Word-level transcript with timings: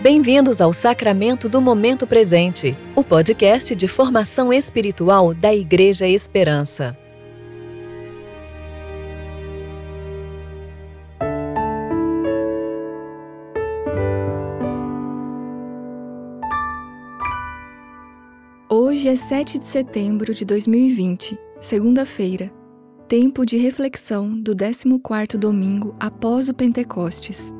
Bem-vindos 0.00 0.60
ao 0.60 0.72
Sacramento 0.72 1.48
do 1.48 1.60
Momento 1.60 2.06
Presente, 2.06 2.76
o 2.94 3.02
podcast 3.02 3.74
de 3.74 3.88
formação 3.88 4.52
espiritual 4.52 5.34
da 5.34 5.52
Igreja 5.52 6.06
Esperança. 6.06 6.96
Hoje 18.68 19.08
é 19.08 19.16
7 19.16 19.58
de 19.58 19.66
setembro 19.66 20.32
de 20.32 20.44
2020, 20.44 21.36
segunda-feira, 21.60 22.52
tempo 23.08 23.44
de 23.44 23.56
reflexão 23.56 24.30
do 24.40 24.54
14º 24.54 25.36
domingo 25.36 25.96
após 25.98 26.48
o 26.48 26.54
Pentecostes. 26.54 27.52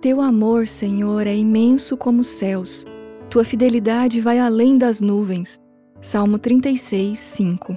Teu 0.00 0.22
amor, 0.22 0.66
Senhor, 0.66 1.26
é 1.26 1.36
imenso 1.36 1.94
como 1.94 2.22
os 2.22 2.26
céus. 2.26 2.86
Tua 3.28 3.44
fidelidade 3.44 4.18
vai 4.18 4.38
além 4.38 4.78
das 4.78 4.98
nuvens. 4.98 5.60
Salmo 6.00 6.38
36, 6.38 7.18
5. 7.18 7.76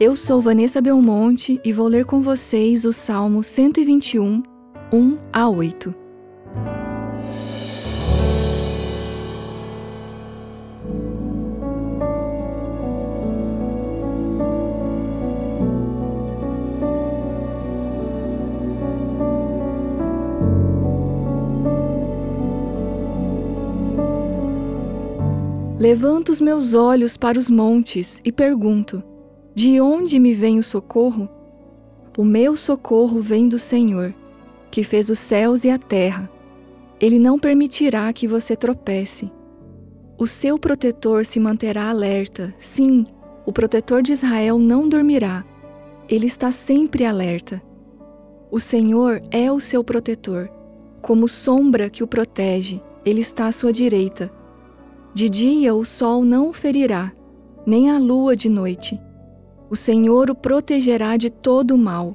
Eu 0.00 0.16
sou 0.16 0.40
Vanessa 0.40 0.80
Belmonte 0.80 1.60
e 1.64 1.72
vou 1.72 1.86
ler 1.86 2.04
com 2.04 2.20
vocês 2.20 2.84
o 2.84 2.92
Salmo 2.92 3.44
121, 3.44 4.42
1 4.92 5.18
a 5.32 5.48
8. 5.48 5.94
Levanto 25.80 26.30
os 26.30 26.42
meus 26.42 26.74
olhos 26.74 27.16
para 27.16 27.38
os 27.38 27.48
montes 27.48 28.20
e 28.22 28.30
pergunto: 28.30 29.02
De 29.54 29.80
onde 29.80 30.18
me 30.18 30.34
vem 30.34 30.58
o 30.58 30.62
socorro? 30.62 31.26
O 32.18 32.22
meu 32.22 32.54
socorro 32.54 33.18
vem 33.18 33.48
do 33.48 33.58
Senhor, 33.58 34.14
que 34.70 34.84
fez 34.84 35.08
os 35.08 35.18
céus 35.18 35.64
e 35.64 35.70
a 35.70 35.78
terra. 35.78 36.30
Ele 37.00 37.18
não 37.18 37.38
permitirá 37.38 38.12
que 38.12 38.28
você 38.28 38.54
tropece. 38.54 39.32
O 40.18 40.26
seu 40.26 40.58
protetor 40.58 41.24
se 41.24 41.40
manterá 41.40 41.88
alerta. 41.88 42.54
Sim, 42.58 43.06
o 43.46 43.52
protetor 43.52 44.02
de 44.02 44.12
Israel 44.12 44.58
não 44.58 44.86
dormirá. 44.86 45.46
Ele 46.10 46.26
está 46.26 46.52
sempre 46.52 47.06
alerta. 47.06 47.62
O 48.50 48.60
Senhor 48.60 49.22
é 49.30 49.50
o 49.50 49.58
seu 49.58 49.82
protetor. 49.82 50.50
Como 51.00 51.26
sombra 51.26 51.88
que 51.88 52.02
o 52.02 52.06
protege, 52.06 52.82
ele 53.02 53.22
está 53.22 53.46
à 53.46 53.52
sua 53.52 53.72
direita 53.72 54.30
de 55.12 55.28
dia 55.28 55.74
o 55.74 55.84
sol 55.84 56.24
não 56.24 56.50
o 56.50 56.52
ferirá, 56.52 57.12
nem 57.66 57.90
a 57.90 57.98
lua 57.98 58.36
de 58.36 58.48
noite. 58.48 59.00
O 59.68 59.76
Senhor 59.76 60.30
o 60.30 60.34
protegerá 60.34 61.16
de 61.16 61.30
todo 61.30 61.72
o 61.72 61.78
mal, 61.78 62.14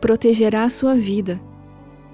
protegerá 0.00 0.64
a 0.64 0.70
sua 0.70 0.94
vida. 0.94 1.40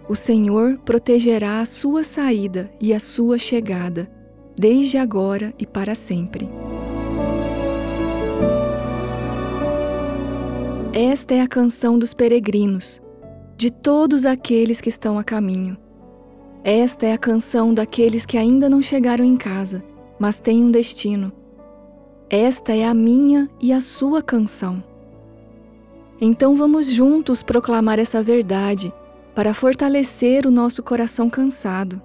O 0.09 0.15
Senhor 0.15 0.79
protegerá 0.85 1.61
a 1.61 1.67
sua 1.67 2.05
saída 2.05 2.71
e 2.81 2.95
a 2.95 3.01
sua 3.01 3.39
chegada, 3.39 4.11
desde 4.57 4.99
agora 4.99 5.53
e 5.59 5.67
para 5.67 5.95
sempre. 5.95 6.49
Esta 10.93 11.35
é 11.35 11.41
a 11.41 11.49
canção 11.49 11.99
dos 11.99 12.13
peregrinos, 12.13 13.01
de 13.57 13.71
todos 13.71 14.27
aqueles 14.27 14.81
que 14.81 14.89
estão 14.89 15.19
a 15.19 15.25
caminho. 15.25 15.77
Esta 16.63 17.07
é 17.07 17.13
a 17.13 17.19
canção 17.19 17.73
daqueles 17.73 18.27
que 18.27 18.37
ainda 18.37 18.69
não 18.69 18.83
chegaram 18.83 19.25
em 19.25 19.37
casa 19.37 19.85
mas 20.21 20.39
tem 20.39 20.63
um 20.63 20.71
destino. 20.71 21.33
Esta 22.29 22.77
é 22.77 22.85
a 22.85 22.93
minha 22.93 23.49
e 23.59 23.73
a 23.73 23.81
sua 23.81 24.23
canção. 24.23 24.85
Então 26.21 26.55
vamos 26.55 26.85
juntos 26.85 27.43
proclamar 27.43 27.99
essa 27.99 28.23
verdade 28.23 28.93
para 29.35 29.55
fortalecer 29.55 30.47
o 30.47 30.51
nosso 30.51 30.83
coração 30.83 31.31
cansado. 31.31 32.01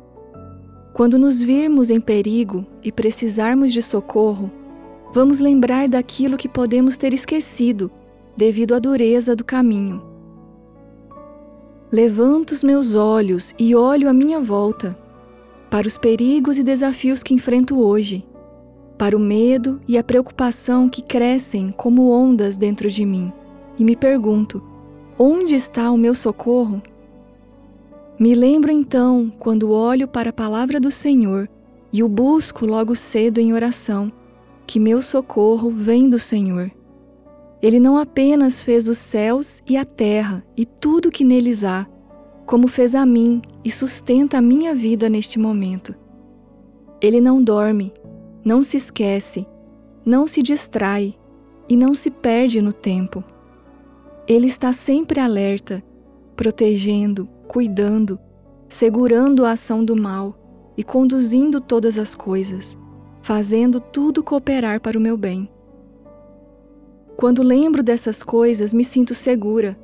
Quando 0.94 1.20
nos 1.20 1.42
virmos 1.42 1.90
em 1.90 2.00
perigo 2.00 2.66
e 2.82 2.90
precisarmos 2.90 3.74
de 3.74 3.82
socorro, 3.82 4.50
vamos 5.14 5.40
lembrar 5.40 5.90
daquilo 5.90 6.38
que 6.38 6.48
podemos 6.48 6.96
ter 6.96 7.14
esquecido 7.14 7.92
devido 8.38 8.74
à 8.74 8.80
dureza 8.80 9.36
do 9.36 9.44
caminho. 9.44 10.02
Levanto 11.92 12.52
os 12.52 12.64
meus 12.64 12.96
olhos 12.96 13.54
e 13.60 13.76
olho 13.76 14.10
à 14.10 14.14
minha 14.14 14.40
volta 14.40 14.98
para 15.76 15.90
os 15.90 15.98
perigos 15.98 16.58
e 16.58 16.64
desafios 16.64 17.22
que 17.22 17.34
enfrento 17.34 17.78
hoje, 17.78 18.26
para 18.98 19.14
o 19.14 19.20
medo 19.20 19.82
e 19.86 19.98
a 19.98 20.04
preocupação 20.06 20.88
que 20.88 21.02
crescem 21.02 21.70
como 21.70 22.10
ondas 22.10 22.56
dentro 22.56 22.90
de 22.90 23.06
mim, 23.06 23.30
e 23.78 23.84
me 23.84 23.94
pergunto: 23.94 24.64
onde 25.20 25.54
está 25.54 25.92
o 25.92 25.98
meu 25.98 26.16
socorro? 26.16 26.82
Me 28.18 28.34
lembro 28.34 28.72
então, 28.72 29.30
quando 29.38 29.70
olho 29.70 30.08
para 30.08 30.30
a 30.30 30.34
palavra 30.34 30.80
do 30.80 30.90
Senhor 30.90 31.50
e 31.92 32.02
o 32.02 32.08
busco 32.08 32.66
logo 32.66 32.96
cedo 32.96 33.40
em 33.40 33.52
oração, 33.52 34.10
que 34.66 34.80
meu 34.80 35.02
socorro 35.02 35.70
vem 35.70 36.10
do 36.10 36.18
Senhor. 36.18 36.72
Ele 37.62 37.82
não 37.82 37.98
apenas 37.98 38.62
fez 38.62 38.88
os 38.88 38.98
céus 38.98 39.62
e 39.68 39.76
a 39.76 39.84
terra 39.84 40.42
e 40.56 40.66
tudo 40.66 41.12
que 41.12 41.26
neles 41.26 41.66
há, 41.66 41.86
como 42.46 42.68
fez 42.68 42.94
a 42.94 43.06
mim 43.06 43.42
e 43.64 43.72
sustenta 43.72 44.38
a 44.38 44.42
minha 44.42 44.74
vida 44.76 45.10
neste 45.10 45.40
momento. 45.40 45.96
Ele 47.02 47.20
não 47.20 47.44
dorme, 47.44 47.92
não 48.44 48.62
se 48.62 48.78
esquece, 48.78 49.48
não 50.06 50.28
se 50.28 50.42
distrai 50.42 51.16
e 51.68 51.76
não 51.76 51.96
se 51.96 52.12
perde 52.12 52.62
no 52.62 52.72
tempo. 52.72 53.24
Ele 54.28 54.48
está 54.48 54.72
sempre 54.72 55.20
alerta, 55.20 55.84
protegendo, 56.36 57.28
cuidando, 57.48 58.20
segurando 58.70 59.46
a 59.46 59.52
ação 59.52 59.84
do 59.84 59.96
mal 59.96 60.38
e 60.78 60.84
conduzindo 60.84 61.60
todas 61.60 61.98
as 61.98 62.14
coisas, 62.14 62.78
fazendo 63.22 63.80
tudo 63.80 64.24
cooperar 64.24 64.80
para 64.80 64.98
o 64.98 65.02
meu 65.02 65.18
bem. 65.18 65.50
Quando 67.18 67.42
lembro 67.42 67.82
dessas 67.82 68.22
coisas, 68.22 68.74
me 68.74 68.84
sinto 68.84 69.16
segura 69.16 69.78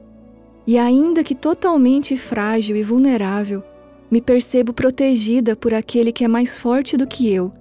e 0.66 0.78
ainda 0.78 1.24
que 1.24 1.34
totalmente 1.34 2.16
frágil 2.16 2.76
e 2.76 2.84
vulnerável, 2.84 3.64
me 4.10 4.22
percebo 4.22 4.74
protegida 4.74 5.56
por 5.56 5.74
aquele 5.74 6.12
que 6.12 6.24
é 6.24 6.28
mais 6.28 6.58
forte 6.58 6.98
do 6.98 7.08
que 7.08 7.32
eu, 7.32 7.52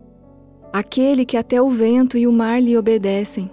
aquele 0.72 1.24
que 1.24 1.36
até 1.36 1.62
o 1.62 1.70
vento 1.70 2.18
e 2.18 2.26
o 2.26 2.32
mar 2.32 2.60
lhe 2.60 2.76
obedecem, 2.76 3.50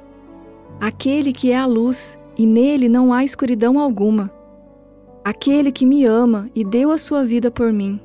aquele 0.80 1.32
que 1.32 1.52
é 1.52 1.58
a 1.58 1.66
luz 1.66 2.18
e 2.38 2.46
nele 2.46 2.90
não 2.90 3.14
há 3.14 3.24
escuridão 3.24 3.80
alguma, 3.80 4.32
aquele 5.24 5.72
que 5.72 5.86
me 5.86 6.06
ama 6.06 6.50
e 6.56 6.64
deu 6.64 6.92
a 6.92 6.98
sua 6.98 7.24
vida 7.24 7.52
por 7.52 7.72
mim. 7.72 8.00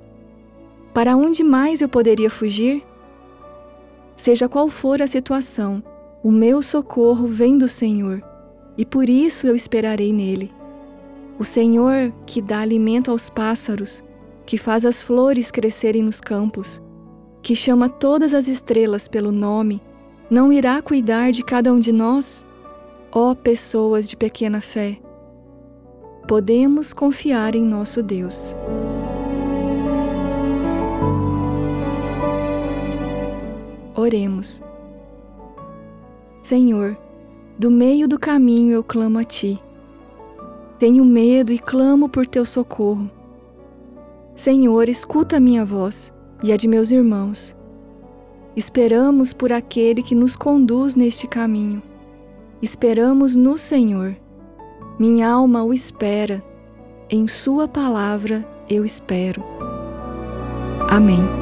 Para 0.92 1.16
onde 1.16 1.42
mais 1.42 1.80
eu 1.80 1.88
poderia 1.88 2.28
fugir? 2.28 2.82
Seja 4.14 4.48
qual 4.48 4.69
for 4.69 5.00
a 5.00 5.06
situação, 5.06 5.82
o 6.22 6.30
meu 6.30 6.60
socorro 6.60 7.26
vem 7.26 7.56
do 7.56 7.66
Senhor, 7.66 8.22
e 8.76 8.84
por 8.84 9.09
isso 9.09 9.47
eu 9.47 9.54
esperarei 9.54 10.12
nele. 10.12 10.53
O 11.42 11.44
Senhor 11.44 12.12
que 12.25 12.41
dá 12.41 12.60
alimento 12.60 13.10
aos 13.10 13.28
pássaros, 13.28 14.00
que 14.47 14.56
faz 14.56 14.84
as 14.84 15.03
flores 15.03 15.50
crescerem 15.50 16.00
nos 16.00 16.20
campos, 16.20 16.80
que 17.42 17.56
chama 17.56 17.88
todas 17.88 18.32
as 18.32 18.47
estrelas 18.47 19.08
pelo 19.08 19.32
nome, 19.32 19.82
não 20.30 20.53
irá 20.53 20.80
cuidar 20.80 21.32
de 21.32 21.42
cada 21.42 21.72
um 21.72 21.80
de 21.80 21.91
nós? 21.91 22.47
Ó 23.10 23.34
pessoas 23.34 24.06
de 24.06 24.16
pequena 24.16 24.60
fé! 24.60 25.00
Podemos 26.28 26.92
confiar 26.92 27.56
em 27.56 27.64
nosso 27.64 28.04
Deus. 28.04 28.54
Oremos. 33.97 34.62
Senhor, 36.41 36.97
do 37.59 37.68
meio 37.68 38.06
do 38.06 38.16
caminho 38.16 38.71
eu 38.71 38.84
clamo 38.84 39.18
a 39.18 39.24
Ti 39.24 39.60
tenho 40.83 41.05
medo 41.05 41.53
e 41.53 41.61
clamo 41.61 42.09
por 42.09 42.27
teu 42.27 42.45
socorro. 42.45 43.09
Senhor, 44.34 44.89
escuta 44.89 45.37
a 45.37 45.41
minha 45.41 45.65
voz 45.65 46.13
e 46.43 46.53
a 46.53 46.57
de 46.57 46.67
meus 46.67 46.91
irmãos. 46.91 47.57
Esperamos 48.57 49.33
por 49.33 49.53
aquele 49.53 50.03
que 50.03 50.13
nos 50.13 50.34
conduz 50.34 50.97
neste 50.97 51.29
caminho. 51.29 51.81
Esperamos 52.61 53.37
no 53.37 53.57
Senhor. 53.57 54.17
Minha 54.99 55.31
alma 55.31 55.63
o 55.63 55.73
espera. 55.73 56.43
Em 57.09 57.29
Sua 57.29 57.69
palavra 57.69 58.45
eu 58.69 58.84
espero. 58.84 59.41
Amém. 60.89 61.41